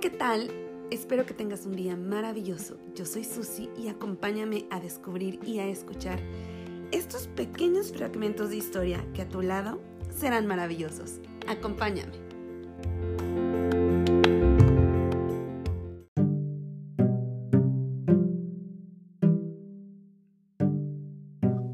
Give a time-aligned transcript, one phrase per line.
[0.00, 0.50] ¿qué tal?
[0.90, 2.78] Espero que tengas un día maravilloso.
[2.94, 6.18] Yo soy Susi y acompáñame a descubrir y a escuchar
[6.90, 9.78] estos pequeños fragmentos de historia que a tu lado
[10.08, 11.20] serán maravillosos.
[11.46, 12.29] Acompáñame.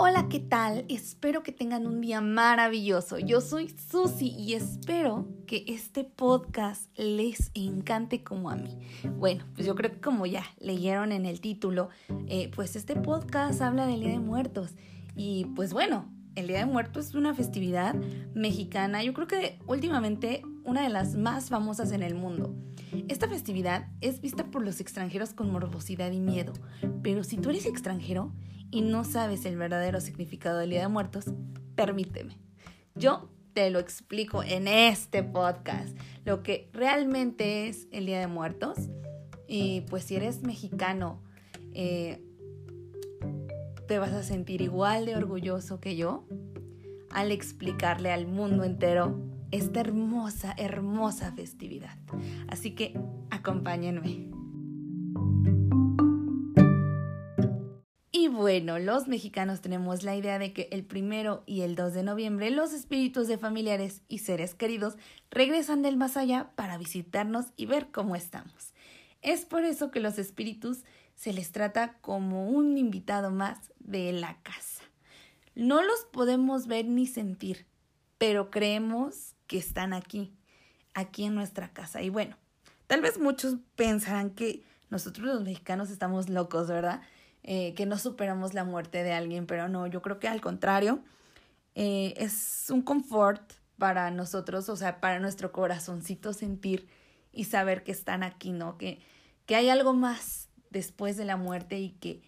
[0.00, 0.84] Hola, ¿qué tal?
[0.88, 3.18] Espero que tengan un día maravilloso.
[3.18, 8.78] Yo soy Susi y espero que este podcast les encante como a mí.
[9.16, 11.88] Bueno, pues yo creo que como ya leyeron en el título,
[12.28, 14.76] eh, pues este podcast habla del Día de Muertos.
[15.16, 17.94] Y pues bueno, el Día de Muertos es una festividad
[18.32, 22.54] mexicana, yo creo que últimamente una de las más famosas en el mundo.
[23.08, 26.52] Esta festividad es vista por los extranjeros con morbosidad y miedo,
[27.02, 28.32] pero si tú eres extranjero
[28.70, 31.24] y no sabes el verdadero significado del Día de Muertos,
[31.74, 32.38] permíteme.
[32.94, 38.78] Yo te lo explico en este podcast, lo que realmente es el Día de Muertos.
[39.48, 41.22] Y pues si eres mexicano,
[41.72, 42.22] eh,
[43.88, 46.28] te vas a sentir igual de orgulloso que yo
[47.10, 49.18] al explicarle al mundo entero
[49.50, 51.96] esta hermosa, hermosa festividad.
[52.48, 53.00] Así que
[53.30, 54.28] acompáñenme.
[58.12, 62.02] Y bueno, los mexicanos tenemos la idea de que el primero y el 2 de
[62.02, 64.98] noviembre los espíritus de familiares y seres queridos
[65.30, 68.74] regresan del más allá para visitarnos y ver cómo estamos.
[69.22, 70.84] Es por eso que los espíritus
[71.18, 74.84] se les trata como un invitado más de la casa.
[75.56, 77.66] No los podemos ver ni sentir,
[78.18, 80.32] pero creemos que están aquí,
[80.94, 82.02] aquí en nuestra casa.
[82.02, 82.36] Y bueno,
[82.86, 87.02] tal vez muchos pensarán que nosotros los mexicanos estamos locos, ¿verdad?
[87.42, 91.02] Eh, que no superamos la muerte de alguien, pero no, yo creo que al contrario,
[91.74, 96.88] eh, es un confort para nosotros, o sea, para nuestro corazoncito sentir
[97.32, 98.78] y saber que están aquí, ¿no?
[98.78, 99.00] Que,
[99.46, 102.22] que hay algo más después de la muerte y que,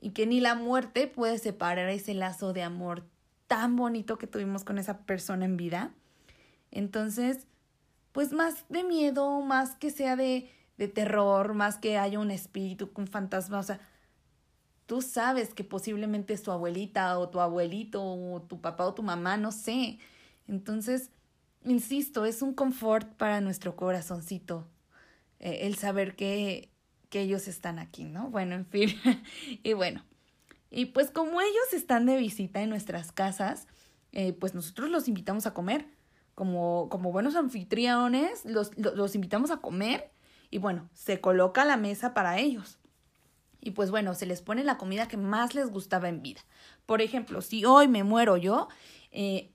[0.00, 3.04] y que ni la muerte puede separar ese lazo de amor
[3.46, 5.92] tan bonito que tuvimos con esa persona en vida.
[6.70, 7.46] Entonces,
[8.12, 12.90] pues más de miedo, más que sea de, de terror, más que haya un espíritu,
[12.94, 13.80] un fantasma, o sea,
[14.86, 19.02] tú sabes que posiblemente es tu abuelita o tu abuelito o tu papá o tu
[19.02, 19.98] mamá, no sé.
[20.48, 21.10] Entonces,
[21.64, 24.66] insisto, es un confort para nuestro corazoncito
[25.40, 26.69] eh, el saber que,
[27.10, 28.30] que ellos están aquí, ¿no?
[28.30, 28.90] Bueno, en fin.
[29.62, 30.02] y bueno,
[30.70, 33.66] y pues como ellos están de visita en nuestras casas,
[34.12, 35.86] eh, pues nosotros los invitamos a comer.
[36.34, 40.10] Como, como buenos anfitriones, los, los invitamos a comer
[40.50, 42.78] y bueno, se coloca la mesa para ellos.
[43.60, 46.40] Y pues bueno, se les pone la comida que más les gustaba en vida.
[46.86, 48.68] Por ejemplo, si hoy me muero yo,
[49.10, 49.52] eh,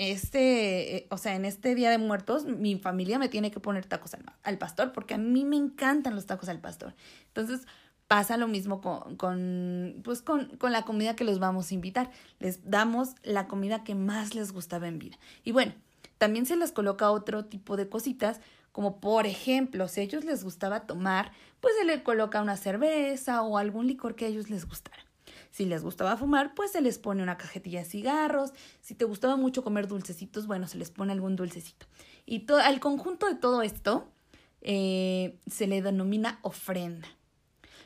[0.00, 3.84] este, eh, o sea, en este Día de Muertos, mi familia me tiene que poner
[3.84, 6.94] tacos al, pastor, porque a mí me encantan los tacos al pastor.
[7.26, 7.66] Entonces,
[8.08, 12.10] pasa lo mismo con, con, pues con, con la comida que los vamos a invitar.
[12.38, 15.18] Les damos la comida que más les gustaba en vida.
[15.44, 15.74] Y bueno,
[16.16, 18.40] también se les coloca otro tipo de cositas
[18.72, 23.42] como por ejemplo, si a ellos les gustaba tomar, pues se le coloca una cerveza
[23.42, 25.09] o algún licor que a ellos les gustara.
[25.50, 28.52] Si les gustaba fumar, pues se les pone una cajetilla de cigarros.
[28.80, 31.86] Si te gustaba mucho comer dulcecitos, bueno, se les pone algún dulcecito.
[32.24, 34.08] Y al conjunto de todo esto
[34.62, 37.08] eh, se le denomina ofrenda,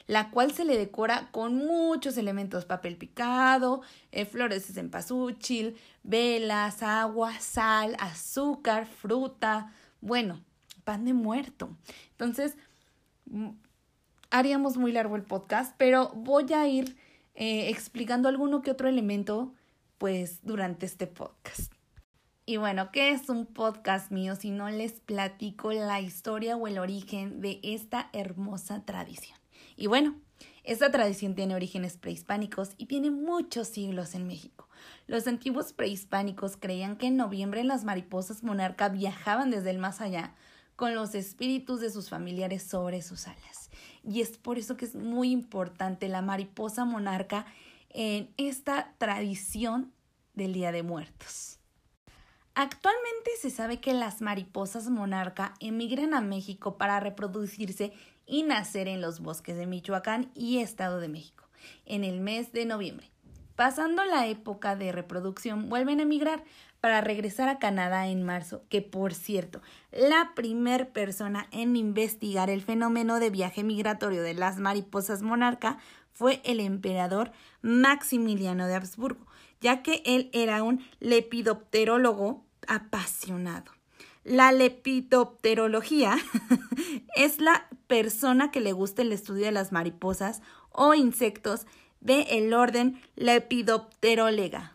[0.07, 3.81] la cual se le decora con muchos elementos, papel picado,
[4.13, 10.43] eh, flores cempasúchil, velas, agua, sal, azúcar, fruta, bueno,
[10.85, 11.75] pan de muerto.
[12.11, 12.57] Entonces,
[14.31, 16.97] haríamos muy largo el podcast, pero voy a ir
[17.35, 19.55] eh, explicando alguno que otro elemento,
[19.99, 21.73] pues, durante este podcast.
[22.47, 26.79] Y bueno, ¿qué es un podcast mío si no les platico la historia o el
[26.79, 29.39] origen de esta hermosa tradición?
[29.77, 30.21] Y bueno,
[30.63, 34.69] esta tradición tiene orígenes prehispánicos y tiene muchos siglos en México.
[35.07, 40.35] Los antiguos prehispánicos creían que en noviembre las mariposas monarca viajaban desde el más allá
[40.77, 43.71] con los espíritus de sus familiares sobre sus alas.
[44.03, 47.47] Y es por eso que es muy importante la mariposa monarca
[47.91, 49.93] en esta tradición
[50.35, 51.59] del Día de Muertos.
[52.55, 57.93] Actualmente se sabe que las mariposas monarca emigran a México para reproducirse
[58.27, 61.45] y nacer en los bosques de Michoacán y Estado de México
[61.87, 63.11] en el mes de noviembre.
[63.57, 66.45] Pasando la época de reproducción, vuelven a emigrar
[66.85, 72.61] para regresar a Canadá en marzo, que por cierto, la primer persona en investigar el
[72.61, 75.79] fenómeno de viaje migratorio de las mariposas monarca
[76.13, 77.33] fue el emperador
[77.63, 79.27] Maximiliano de Habsburgo,
[79.63, 83.73] ya que él era un lepidopterólogo apasionado.
[84.23, 86.19] La lepidopterología
[87.17, 91.67] es la persona que le gusta el estudio de las mariposas o insectos
[92.03, 94.74] del el orden Lepidopterolega.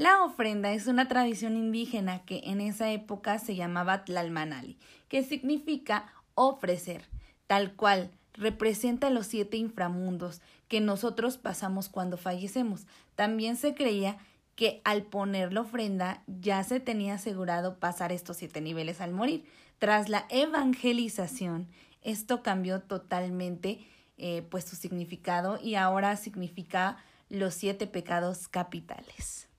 [0.00, 4.78] La ofrenda es una tradición indígena que en esa época se llamaba Tlalmanali,
[5.10, 7.02] que significa ofrecer,
[7.46, 12.86] tal cual representa los siete inframundos que nosotros pasamos cuando fallecemos.
[13.14, 14.16] También se creía
[14.56, 19.44] que al poner la ofrenda ya se tenía asegurado pasar estos siete niveles al morir.
[19.78, 21.68] Tras la evangelización,
[22.00, 23.86] esto cambió totalmente
[24.16, 26.96] eh, pues su significado y ahora significa
[27.28, 29.49] los siete pecados capitales.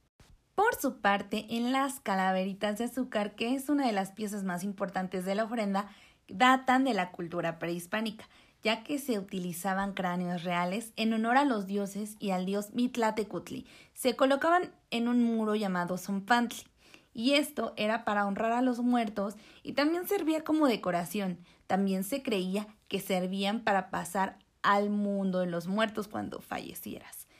[0.61, 4.63] Por su parte, en las calaveritas de azúcar, que es una de las piezas más
[4.63, 5.89] importantes de la ofrenda,
[6.27, 8.29] datan de la cultura prehispánica,
[8.61, 13.65] ya que se utilizaban cráneos reales en honor a los dioses y al dios Mitlatecutli.
[13.95, 16.65] Se colocaban en un muro llamado Zompantli,
[17.11, 21.39] y esto era para honrar a los muertos y también servía como decoración.
[21.65, 27.30] También se creía que servían para pasar al mundo de los muertos cuando fallecieras.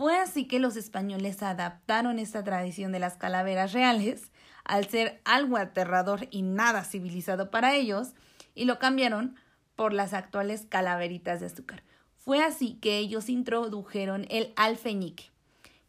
[0.00, 4.32] Fue así que los españoles adaptaron esta tradición de las calaveras reales,
[4.64, 8.14] al ser algo aterrador y nada civilizado para ellos,
[8.54, 9.36] y lo cambiaron
[9.76, 11.82] por las actuales calaveritas de azúcar.
[12.16, 15.24] Fue así que ellos introdujeron el alfeñique,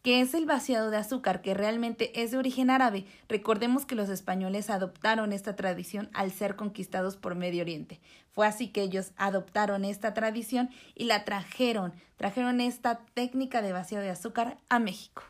[0.02, 3.06] que es el vaciado de azúcar que realmente es de origen árabe.
[3.30, 8.00] Recordemos que los españoles adoptaron esta tradición al ser conquistados por Medio Oriente.
[8.32, 14.04] Fue así que ellos adoptaron esta tradición y la trajeron, trajeron esta técnica de vaciado
[14.04, 15.24] de azúcar a México.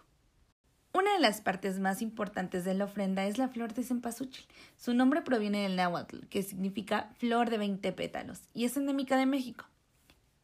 [0.94, 4.46] Una de las partes más importantes de la ofrenda es la flor de cempasúchil.
[4.78, 9.26] Su nombre proviene del náhuatl, que significa flor de 20 pétalos, y es endémica de
[9.26, 9.66] México.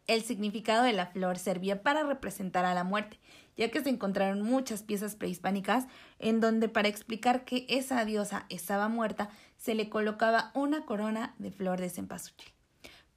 [0.08, 3.20] El significado de la flor servía para representar a la muerte,
[3.58, 5.88] ya que se encontraron muchas piezas prehispánicas
[6.20, 11.52] en donde para explicar que esa diosa estaba muerta se le colocaba una corona de
[11.52, 12.54] flor de cempasúchil.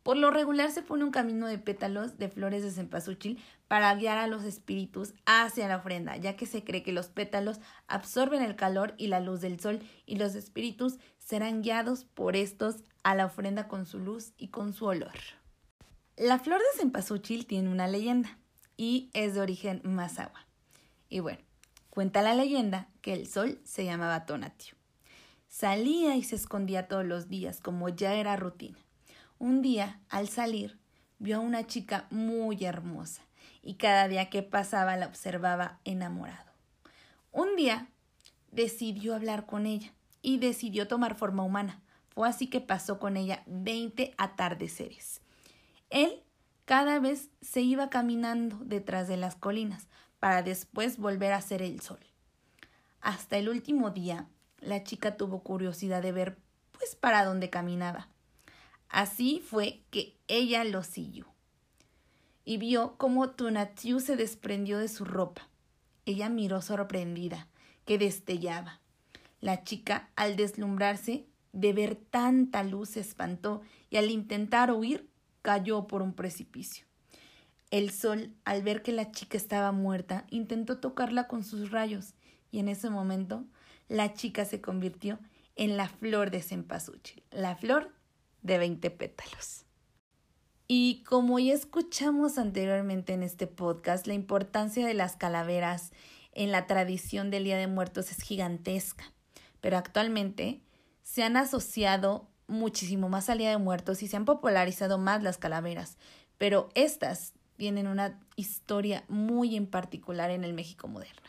[0.03, 3.39] Por lo regular se pone un camino de pétalos de flores de cempasúchil
[3.69, 7.61] para guiar a los espíritus hacia la ofrenda, ya que se cree que los pétalos
[7.87, 12.77] absorben el calor y la luz del sol y los espíritus serán guiados por estos
[13.03, 15.13] a la ofrenda con su luz y con su olor.
[16.17, 18.40] La flor de cempasúchil tiene una leyenda
[18.81, 20.47] y es de origen mazahua.
[21.11, 21.41] Y bueno,
[21.91, 24.75] cuenta la leyenda que el sol se llamaba Tonatio.
[25.49, 28.79] Salía y se escondía todos los días, como ya era rutina.
[29.39, 30.79] Un día, al salir,
[31.19, 33.21] vio a una chica muy hermosa
[33.63, 36.51] y cada día que pasaba la observaba enamorado.
[37.33, 37.91] Un día
[38.51, 39.93] decidió hablar con ella
[40.23, 41.83] y decidió tomar forma humana.
[42.09, 45.21] Fue así que pasó con ella veinte atardeceres.
[45.91, 46.23] Él
[46.71, 49.89] cada vez se iba caminando detrás de las colinas
[50.21, 51.99] para después volver a ser el sol.
[53.01, 54.29] Hasta el último día,
[54.61, 56.39] la chica tuvo curiosidad de ver
[56.71, 58.07] pues para dónde caminaba.
[58.89, 61.27] Así fue que ella lo siguió
[62.45, 65.49] y vio cómo Tunatiu se desprendió de su ropa.
[66.07, 67.49] Ella miró sorprendida,
[67.85, 68.79] que destellaba.
[69.41, 75.10] La chica, al deslumbrarse de ver tanta luz, se espantó y al intentar huir
[75.43, 76.87] cayó por un precipicio.
[77.71, 82.15] El sol, al ver que la chica estaba muerta, intentó tocarla con sus rayos,
[82.51, 83.45] y en ese momento
[83.89, 85.21] la chica se convirtió
[85.57, 87.95] en la flor de cempasúchil, la flor
[88.43, 89.67] de veinte pétalos.
[90.67, 95.93] Y como ya escuchamos anteriormente en este podcast, la importancia de las calaveras
[96.33, 99.13] en la tradición del Día de Muertos es gigantesca,
[99.61, 100.63] pero actualmente
[101.03, 105.39] se han asociado muchísimo más al Día de Muertos y se han popularizado más las
[105.39, 105.97] calaveras,
[106.37, 111.23] pero estas tienen una historia muy en particular en el México moderno.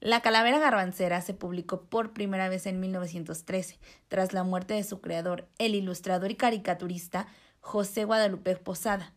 [0.00, 3.78] La calavera garbancera se publicó por primera vez en 1913,
[4.08, 7.28] tras la muerte de su creador, el ilustrador y caricaturista
[7.60, 9.12] José Guadalupe Posada.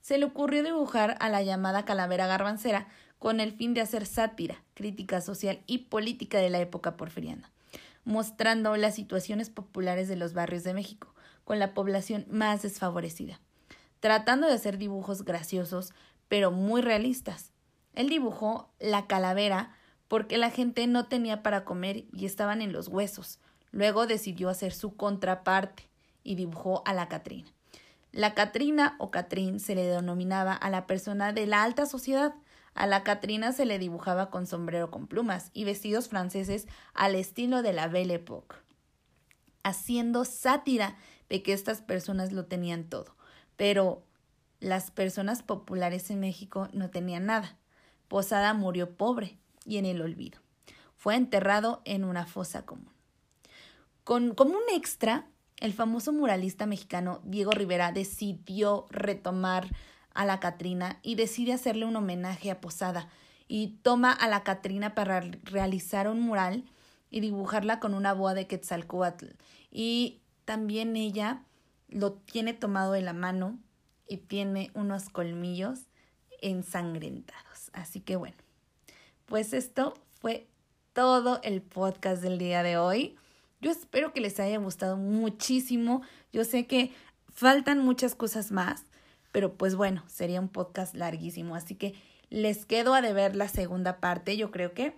[0.00, 2.88] Se le ocurrió dibujar a la llamada calavera garbancera
[3.18, 7.51] con el fin de hacer sátira, crítica social y política de la época porfiriana
[8.04, 13.40] mostrando las situaciones populares de los barrios de México, con la población más desfavorecida,
[14.00, 15.92] tratando de hacer dibujos graciosos,
[16.28, 17.52] pero muy realistas.
[17.94, 19.74] Él dibujó la calavera
[20.08, 23.38] porque la gente no tenía para comer y estaban en los huesos.
[23.70, 25.88] Luego decidió hacer su contraparte
[26.22, 27.48] y dibujó a la Catrina.
[28.12, 32.34] La Catrina o Catrín se le denominaba a la persona de la alta sociedad,
[32.74, 37.62] a la Catrina se le dibujaba con sombrero con plumas y vestidos franceses al estilo
[37.62, 38.56] de la Belle Époque,
[39.62, 40.96] haciendo sátira
[41.28, 43.14] de que estas personas lo tenían todo.
[43.56, 44.02] Pero
[44.60, 47.58] las personas populares en México no tenían nada.
[48.08, 50.40] Posada murió pobre y en el olvido.
[50.96, 52.90] Fue enterrado en una fosa común.
[54.04, 55.26] Con, como un extra,
[55.58, 59.68] el famoso muralista mexicano Diego Rivera decidió retomar
[60.14, 63.08] a la Catrina y decide hacerle un homenaje a Posada
[63.48, 66.64] y toma a la Catrina para realizar un mural
[67.10, 69.26] y dibujarla con una boa de Quetzalcoatl.
[69.70, 71.42] Y también ella
[71.88, 73.58] lo tiene tomado de la mano
[74.08, 75.80] y tiene unos colmillos
[76.40, 77.70] ensangrentados.
[77.72, 78.36] Así que bueno,
[79.26, 80.48] pues esto fue
[80.92, 83.16] todo el podcast del día de hoy.
[83.60, 86.02] Yo espero que les haya gustado muchísimo.
[86.32, 86.92] Yo sé que
[87.32, 88.84] faltan muchas cosas más,
[89.32, 91.56] pero pues bueno, sería un podcast larguísimo.
[91.56, 91.94] Así que
[92.30, 94.94] les quedo a deber la segunda parte, yo creo que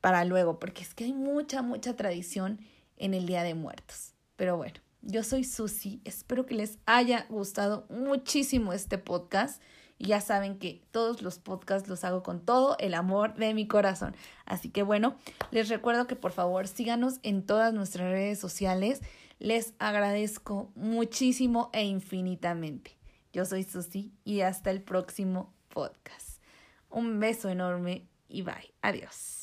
[0.00, 2.60] para luego, porque es que hay mucha, mucha tradición
[2.96, 4.14] en el Día de Muertos.
[4.36, 9.62] Pero bueno, yo soy Susi, espero que les haya gustado muchísimo este podcast.
[9.98, 13.68] Y ya saben que todos los podcasts los hago con todo el amor de mi
[13.68, 14.16] corazón.
[14.46, 15.16] Así que bueno,
[15.52, 19.00] les recuerdo que por favor síganos en todas nuestras redes sociales.
[19.38, 23.01] Les agradezco muchísimo e infinitamente.
[23.32, 26.42] Yo soy Susi y hasta el próximo podcast.
[26.90, 28.74] Un beso enorme y bye.
[28.82, 29.41] Adiós.